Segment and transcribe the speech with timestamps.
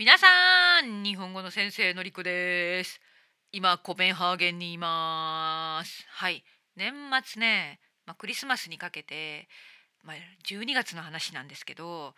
[0.00, 3.02] 皆さん日本語の先生のりこです。
[3.52, 6.06] 今コペンハーゲンにいます。
[6.08, 6.42] はい。
[6.74, 9.46] 年末ね、まあ、クリスマスにかけて、
[10.02, 10.16] まあ、
[10.48, 12.14] 12月の話なんですけど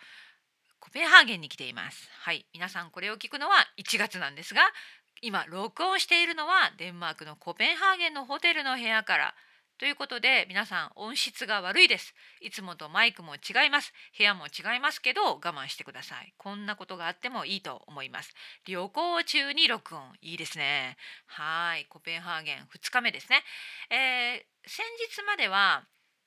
[0.78, 2.08] コペンハーゲンに来ています。
[2.20, 2.46] はい。
[2.54, 4.60] 皆さんこれを聞くのは1月なんですが
[5.20, 9.34] 今録音しているのはデンマークのコペンハーゲンのホテルの部屋から
[9.82, 12.14] ということで皆さん音質が悪いです。
[12.40, 13.92] いつもとマイクも違います。
[14.16, 16.32] 部屋も違いますけど我慢してください。
[16.38, 18.32] こんなことがあってもいいと思います。
[18.64, 20.96] 旅行中に録音いいですね。
[21.26, 21.86] はい。
[21.86, 23.42] コペンハーゲン2日目ですね、
[23.90, 25.82] えー、先日までは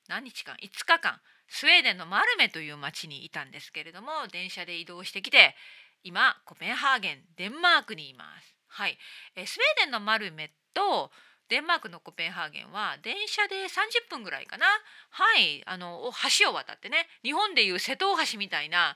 [0.09, 1.21] 何日間？5日間。
[1.47, 5.55] スウェーデンのマルメという町にいたんですけれども電車で移動してきて
[6.03, 8.53] 今コペンハーゲンデンマークにいます。
[8.67, 8.97] はい、
[9.37, 11.09] えー、スウェーデンのマルメと
[11.49, 14.65] デンマークのコペンハーゲンは電車で30分ぐらいかな
[15.09, 18.95] はいあの橋を渡ってね日本でいう瀬戸大橋みたいな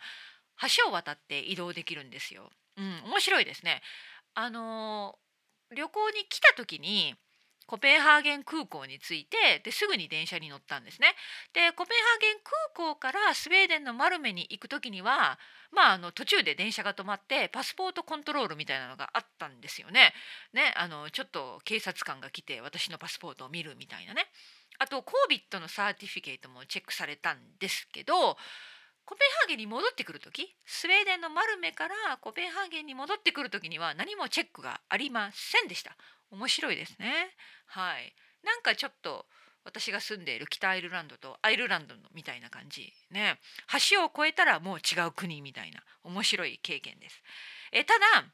[0.83, 2.49] 橋を渡って移動できるんですよ。
[2.77, 3.81] うん、面白いですね。
[4.33, 5.17] あの
[5.75, 7.15] 旅行に来た時に
[7.69, 11.13] コペンハーゲン空港に着いてですぐに電車に乗ったんですね。
[11.53, 12.37] でコペンハーゲン
[12.73, 15.37] 空港からスウェーデンのマルメに行く時には
[15.71, 20.13] まあ、あの途中で電車が止まってパスポートコントロールみたいなのがあったんですよね。
[20.51, 24.25] ねあのちょっと警察官が来て私のパスポートを見るみたいなね。
[24.79, 28.37] あと COVID のサーティフィケートもチェックされたんですけど
[29.05, 35.97] コペンハーゲンに戻ってくる時スウェーデンのマルメからコペンハーゲンに戻ってくる時には何もチェックがありませんでした。
[36.31, 37.35] 面白いですね。
[37.65, 38.13] はい。
[38.43, 39.25] なんかちょっと
[39.63, 43.39] 私が住んでいる北アイルランドとアイルランドのみたいな感じね
[43.91, 47.21] 橋を越えたらもう違う国みたいな面白い経験です。
[47.71, 48.25] えただ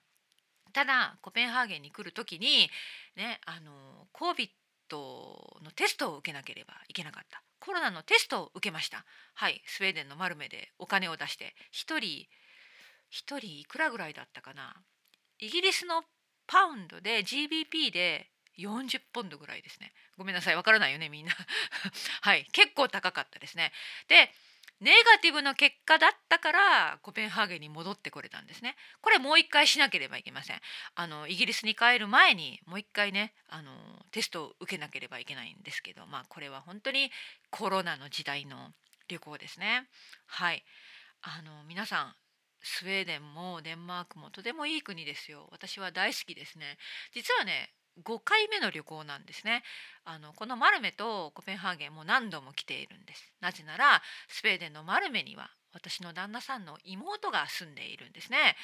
[0.73, 2.69] ただコペンハーゲンに来る時に
[3.15, 4.49] ねあの COVID
[4.91, 14.75] のテストを受けなければいけなかったコロナのテストを受けましたはいスウェーデンのマルメでお金を出して1人1人いくらぐらいだったかな
[15.39, 16.03] イギリスの
[16.47, 19.91] パウンドで GBP で40ポンドぐらいですね。
[20.17, 21.31] ごめんなさいわからないよねみんな。
[22.21, 23.71] はい結構高かったですね。
[24.07, 24.31] で
[24.81, 28.75] ネガティブの結果だったからコペンハーゲンに戻ってこれたんですね。
[29.01, 30.61] これもう一回しなければいけません。
[30.95, 33.71] あのイギリスに帰る前にもう一回ねあの
[34.11, 37.11] テストを受けなければいけないんですけどまあこれは本当に
[37.49, 38.73] コロナの時代の
[39.07, 39.87] 旅行ですね。
[40.25, 40.63] はい。
[41.21, 42.15] あの皆さん
[42.65, 45.47] スウェーデンもデンマークもとてもいい国ですよ。
[45.51, 46.77] 私は大好きですね。
[47.13, 47.69] 実はね
[48.03, 49.63] 5回目の旅行なんですね。
[50.03, 53.31] あのこのマルメとコペンハーゲンも何度も来ているんです。
[53.39, 58.55] なぜならスウェーデンのマルメには私の旦那さんの妹が住んでいるんですね、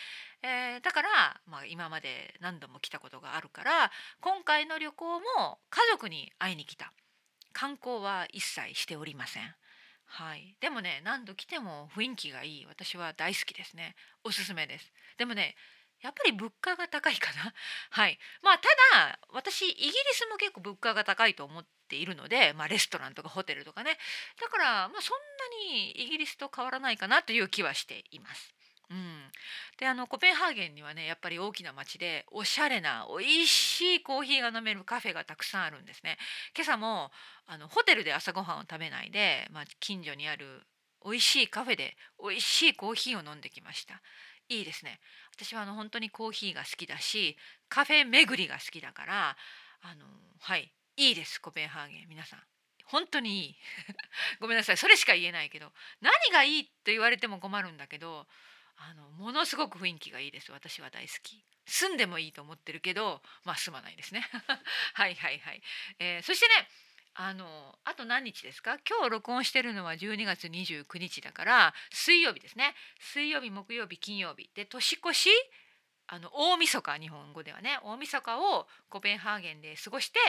[0.42, 1.10] えー、だから、
[1.46, 3.92] まあ、今まで何度も来たことがあるから
[4.22, 6.94] 今回の旅行も家族に会いに来た。
[7.54, 9.56] 観光は一切しておりません。
[10.14, 13.96] はい、でもね何度来ても雰囲気がいい私は大好きですね
[14.26, 15.56] おすすめですでもね
[16.02, 17.54] やっぱり物価が高いかな。
[17.92, 18.18] はい。
[18.42, 18.68] まあた
[18.98, 23.98] だ私イギリスも結構物価が高いと思っているので、まあ、レストランとかホテルとかね。
[24.40, 25.20] だからまあそん
[25.68, 28.56] なにイギリスと変わらないかなという気はしています。
[29.78, 36.18] であのコペンハーゲンにはねやっぱり大きな町でおしゃれな美味しいコーヒーが飲めるカフェがたくさんあるんですね。
[36.56, 37.12] 今朝も
[37.48, 40.64] あのホテルで朝ごはんを食べないで、まあ、近所にある
[41.04, 44.02] 美味しいカフェで美味しいコーヒーを飲んできました。
[44.52, 45.00] いいですね
[45.34, 47.38] 私はあの本当にコーヒーが好きだし
[47.70, 49.38] カフェ巡りが好きだから
[49.82, 50.06] あの
[50.40, 52.40] はいいいですコペンハーゲン皆さん
[52.86, 53.56] 本当にいい
[54.42, 55.72] ごめんなさいそれしか言えないけど
[56.02, 58.28] 何がいいって言われても困るんだけど
[58.90, 60.52] あのものすごく雰囲気がいいです。
[60.52, 61.44] 私は大好き。
[61.68, 64.28] 住んでもいいと思ってるけどまあ住まないですね。
[64.94, 65.62] はいはいはい、
[66.00, 66.68] えー、そしてね
[67.14, 68.80] あのあと何日ですか？
[68.90, 72.74] 今日録音してるのは12月29日だから水曜日ですね。
[73.00, 74.50] 水曜日木曜日金曜日。
[74.56, 75.30] で年越し
[76.08, 77.80] あの大晦日日本語ではね。
[77.84, 80.20] 大晦日をコペンハーゲンで過ごして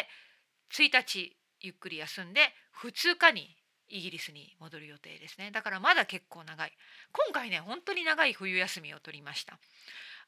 [0.70, 3.56] 1日ゆっくり休んで2日に
[3.92, 5.50] イギリスに戻る予定ですね。
[5.52, 6.72] だからまだ結構長い。
[7.12, 9.58] 今回ね本当に長い冬休みを取りました。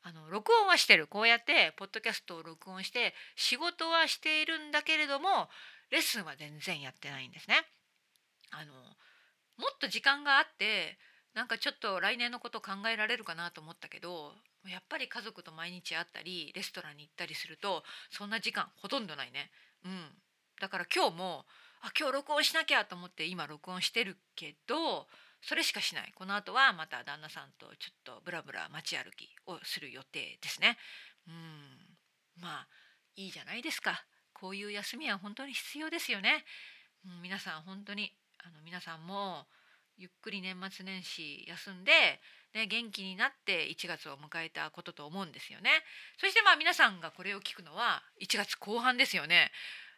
[0.02, 1.06] あの録音はしてる。
[1.06, 5.49] こうやってポッドキャストを録音して仕事はしているんだけれども
[5.90, 7.56] レッスンは全然やってないんですね。
[8.50, 8.72] あの
[9.56, 10.99] もっと時間があって
[11.32, 14.32] なんかちょっと来年のこと考えられるかなと思ったけど
[14.69, 19.50] やっぱり家族と毎日会ったりレストランに行ったりするとそんな時間ほとんどないね。
[19.84, 20.10] うん、
[20.60, 21.44] だから今日も
[21.84, 25.06] あ今日録音しなきゃと思って今録音してるけど
[25.42, 30.78] それしかしないこの後はまた旦那さんとちょっとブラブラ街歩きをする予定ですね。
[31.28, 32.66] うんまあ
[33.16, 34.02] いいじゃないですか
[34.32, 36.44] こういう休みは本当に必要ですよね。
[37.04, 38.10] うん、皆さん本当に
[38.42, 39.44] あの皆さんも
[39.98, 41.92] ゆっくり年末年始休んで、
[42.54, 45.70] ね、元気になって1月を迎えたことと思うんですよね。
[46.19, 49.52] そしてまあ皆さんがこれを聞くのは1月後半ですよね。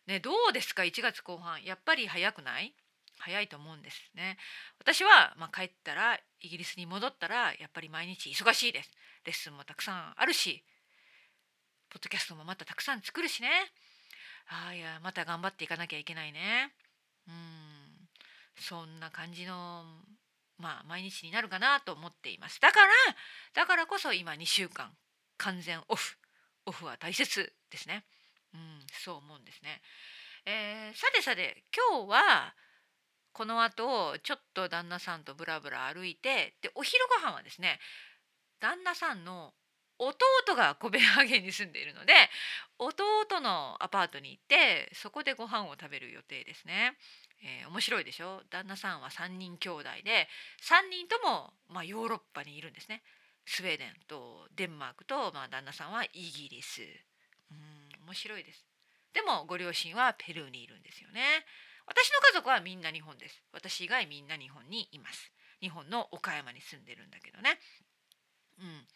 [0.06, 2.74] ねどうですか？1月後半やっぱり早くない？
[3.18, 4.36] 早いと思うんですね。
[4.78, 8.90] 私はまあ帰ったらイギリスに戻ったらやっぱり毎日忙しいです。
[9.24, 10.62] レッスンもたくさんあるし
[11.88, 13.48] ポッドキャストもまたたくさん作るしね。
[14.48, 16.72] ああいやまた頑張っていかなきゃいけないね。
[17.26, 18.08] うん
[18.58, 19.84] そんな感じの
[20.58, 22.60] まあ毎日になるかなと思っています。
[22.60, 22.86] だから
[23.54, 24.90] だからこそ今2週間
[25.38, 26.16] 完全オフ
[26.66, 28.04] オフは大切ですね。
[28.54, 29.82] うんそう思うんですね。
[30.44, 32.54] えー、さてさて今日は
[33.32, 37.78] この後ちょっと旦那さんとブラブラ歩いてでお昼ご飯はですね
[38.60, 39.52] 旦那さんの
[39.98, 42.12] 弟がコペンハーゲンに住んでいるので
[42.78, 46.96] 弟のアパートに行ってそこでご飯を食べる予定ですね。
[47.42, 48.42] えー、面白いでしょ？
[48.50, 50.28] 旦那さんは3人兄弟で
[50.62, 53.02] 3人とも、まあ、ヨーロッパにいるんですね。
[53.44, 56.80] スウェーデンとデンマークと、まあ、旦那さんはイギリス。
[58.06, 58.64] 面白いです。
[59.12, 61.44] でもご両親はペルーにいるんですよね。
[61.86, 63.42] 私の家族はみんな日本です。
[63.52, 65.32] 私以外みんな日本にいます。
[65.60, 67.58] 日本の岡山に住んでるんだけどね。
[68.58, 68.86] うん、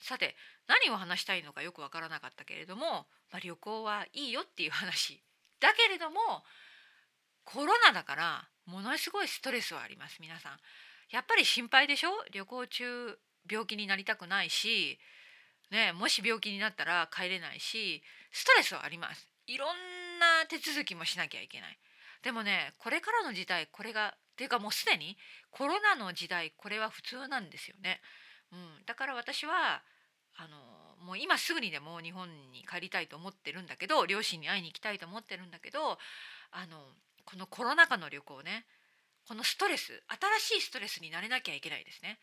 [0.00, 5.22] さて何を話したいのかよくわからなかったけれども、まあ、旅行はいいよっていう話
[5.60, 6.20] だけれども
[7.44, 10.58] コロナだからものすごいストレスはあります皆さん。
[11.10, 12.10] やっぱり心配でしょ？
[12.32, 13.18] 旅行中
[13.50, 14.98] 病気になりたくないし、
[15.70, 19.28] ね、もし病気になったら帰れないしストレスはあります。
[19.46, 19.68] いろん
[20.18, 21.78] な手続きもしなきゃいけない。
[22.22, 25.16] でもねこれからの時代これがっていうかもうすでに
[25.50, 28.00] コロナの時代これは普通なんですよね。
[28.52, 29.82] うん、だから私は
[30.36, 35.98] あのもう今すぐにでも日本に帰りたいと思ってるんだけど両親に会いに行きたいと思ってるんだけど
[36.52, 36.78] あの
[37.24, 38.64] このコロナ禍の旅行ね
[39.26, 40.02] このストレス
[40.40, 42.18] 新しいストレスになれなきゃいけないですね。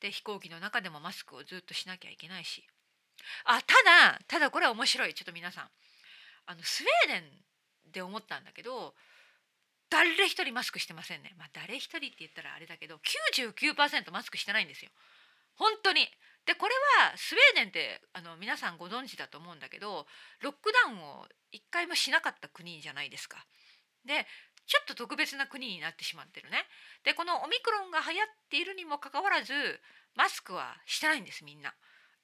[0.00, 2.66] で飛行機の中でもマスクをずっとしなきゃいけないし
[3.44, 5.68] あただただこれは面白いちょっと皆さん
[6.46, 8.94] あのスウェーデンで思ったんだけど
[9.90, 11.32] 誰一人マスクしてませんね。
[11.38, 12.98] まあ誰一人って言ったらあれだけど
[13.36, 14.90] 99%マスクしてないんですよ。
[15.54, 16.08] 本当に。
[16.46, 20.06] でこれはスウェーデンってあの皆さんご存知だと思うんだけど
[20.42, 23.46] ロックダウンを一回もしなかった国じゃないですか。
[24.04, 24.26] で
[24.66, 26.66] ちょっと特別な国になってしまってるね。
[27.04, 29.52] でこのオミクロンが流行っているにもかかわらず
[30.16, 31.72] マスクはしてないんですみんな。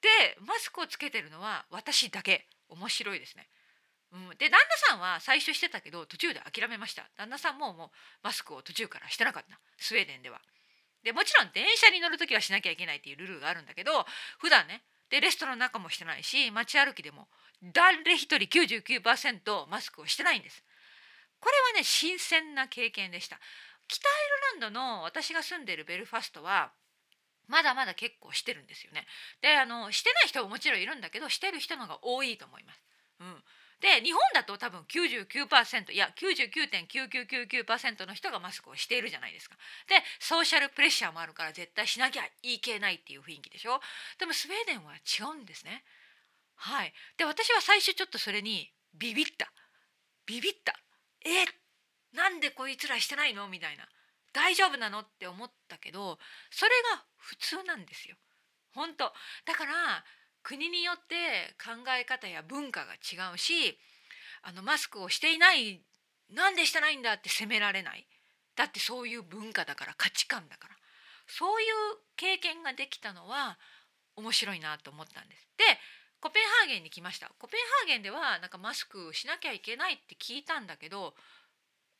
[0.01, 2.47] でマスクをつけてるのは私だけ。
[2.71, 3.47] 面白いですね。
[4.13, 7.09] うん、で旦那さんは最初してたけど途中で諦めました。
[7.17, 7.89] 旦那さんももう
[8.23, 9.59] マスクを途中からしてなかった。
[9.77, 10.41] スウェーデンでは。
[11.03, 14.05] でもちろん電車に乗る時はしなきゃいけないっていうルールがあるんだけど
[14.37, 17.27] 普段ねでレストランの中もしてないし街歩きでも
[17.73, 20.63] 誰一人99%マスクをしてないんです。
[21.39, 23.39] これはね新鮮な経験でした。
[23.87, 24.11] 北ア
[24.55, 26.71] イルランドの私が住んでるベルファストは
[27.51, 29.05] まだまだ結構してるんですよね
[29.41, 32.81] であのしてない人ももちろんいるんだけどしてる人のが多いと思います
[33.19, 33.43] うん
[33.81, 39.55] で日本だと多分99%いや99.9999%の人がマスクをしているじゃないですか。
[39.89, 43.81] でソーシャルプレッシャーもあるから絶対しなきゃいけないっていう雰囲気でしょ。
[44.19, 45.83] でもスウェーデンは違うんですね。
[46.55, 46.93] はい。
[47.17, 49.51] で私は最初ちょっとそれにビビった。
[50.27, 50.77] ビビった。
[51.25, 51.45] え
[52.15, 53.47] なんでこいつらしてないの？
[53.47, 53.89] みたいな。
[54.33, 54.99] 大丈夫なの？
[54.99, 56.17] って思ったけど
[56.49, 58.15] それが普通なんですよ。
[58.73, 59.11] 本当。
[59.45, 60.03] だから
[60.43, 63.77] 国によって考え方や文化が違うし
[64.41, 65.83] あのマスクをしていない
[66.33, 68.07] なんでしてないんだって責められない。
[68.55, 70.75] だってそういう文化だから価値観だから。
[71.27, 71.67] そういう
[72.17, 73.57] 経験ができたのは
[74.15, 75.47] 面白いなと思ったんです。
[75.57, 75.63] で
[76.19, 77.31] コペンハーゲンに来ました。
[77.39, 81.15] コペンハーゲンではなんかマスクしなきゃいけないって聞いたんだけど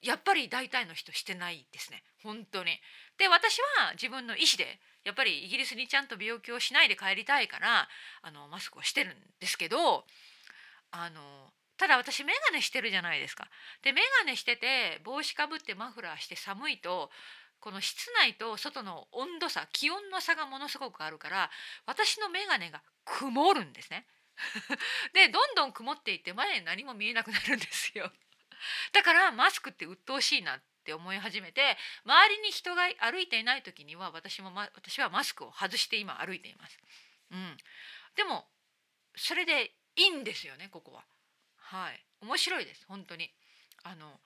[0.01, 2.71] やっぱり大体の人してないですね本当に。
[3.17, 7.87] で私は自分の意思でやっぱりイギリスにちゃんと病気をしないで帰りたいから
[8.21, 10.05] あのマスクをしてるんですけど
[10.91, 13.47] あのただ私眼鏡してるじゃないですか。
[13.81, 17.09] で眼鏡してて帽子かぶってマフラーして寒いと
[17.59, 21.49] この室内と外の温度差気温の差がものすごくあるから
[21.85, 24.05] 私の眼鏡が曇るんですね。
[25.13, 28.11] でどんどん曇っていって前に何も見えなくなるんですよ。
[28.93, 31.61] だからマスクって鬱陶しいなって思い始めて
[32.05, 36.77] 周りに人が歩いていない時には私も、ま、私はマスクを外して今歩いています。
[37.31, 37.57] うん、
[38.15, 38.45] でも
[39.15, 41.03] それでいいんですよねここは。
[41.57, 43.31] はい面白いです本当に。
[43.83, 44.19] あの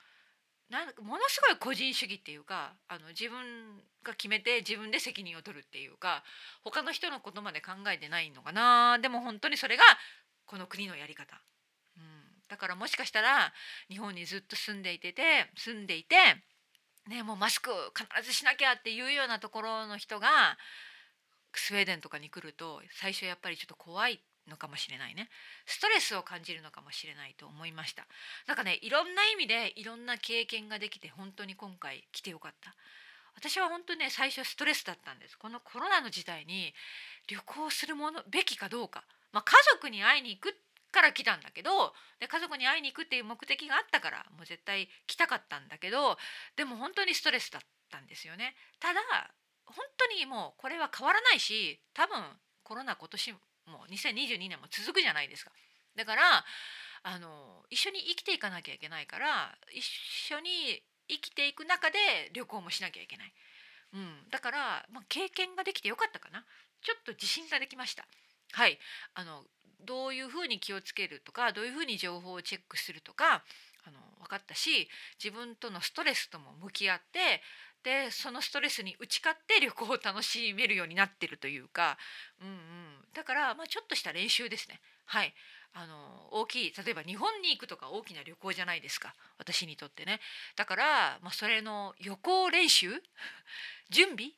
[0.70, 6.24] なんものすごい個人主義っていうかあの自分が決めて自分で責任を取るっていうか
[6.64, 9.84] 他の人のことまで考えてないのかなでも本当にそれが
[10.46, 11.40] この国のやり方
[12.48, 13.54] だからもしかしたら
[13.90, 16.16] 日本にずっと住んでいてて住んでいて
[17.08, 20.58] ねもうマスク必ずしなきゃっていうようなところの人が
[21.54, 25.30] スウェーデンとかに来ると最初やっぱりちょっと怖いのかもしれないね。
[25.66, 28.06] ストレスを感じるのかもしれないと思いました。
[28.48, 32.76] なんかねいろんな意味でいろんな経験ができて本当に今回来てよかった。
[33.36, 35.38] 私は本当ね最初ストレスだったんです。
[35.38, 36.74] このコロナの時代に
[37.28, 40.56] 旅行するものべきかどうか、まあ、家族に会いに行く
[40.96, 46.16] から来たんだけどで家族に会いに行くっていう目的があったからもう絶対来たかったんだけど
[46.56, 47.62] でも本当にストレスだっ
[47.92, 48.56] たんですよね。
[48.80, 49.02] ただ
[49.66, 52.16] 本当にもうこれは変わらないし多分
[52.64, 53.34] コロナ今年
[53.68, 55.52] も2022年も続くじゃないですか。
[55.96, 56.46] だから
[57.04, 61.98] あの一緒に生きていかなきゃいけないから一緒に生きていく中で
[62.34, 63.34] 旅行もしなきゃいけない、
[63.94, 66.46] うん、だから、まあ、経験ができてよかったかな。
[66.82, 68.06] ちょっと自信ができました。
[68.52, 68.78] はい。
[69.14, 69.44] あの
[69.84, 73.44] どういうふうに気をつけるとかどういうふうに情報をチェックするとか
[73.88, 74.88] あの分かったし
[75.24, 77.42] 自分とのストレスとも向き合って
[77.84, 81.98] でそのストレスに打ち勝って旅行を楽しめるようになってるというか、
[82.42, 82.56] うんうん、
[83.14, 84.82] だから、まあ、ちょっとした練習ですね。
[85.06, 85.34] はい。
[85.78, 85.94] あの
[86.32, 89.14] 大きい例えば日本に行くとか大きな旅行じゃないですか。
[89.38, 90.20] 私にとってね。
[90.56, 92.90] だから、まあ、それの予行練習？
[93.92, 94.32] 準備？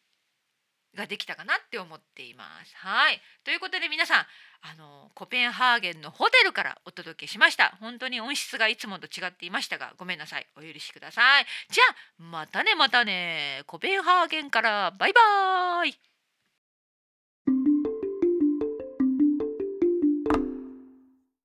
[0.95, 2.75] ができたかなって思っています。
[2.77, 3.21] はい。
[3.43, 4.25] ということで皆さん
[4.61, 7.77] あのコペンハーゲンのホテルからお届けしました。
[7.79, 10.47] 本当に音質がいつもと違っていましたがごめんなさい。
[10.57, 11.45] お許しください。
[11.69, 13.63] じゃあまたねまたね。
[13.67, 16.16] コペンハーゲンからバイバーイ。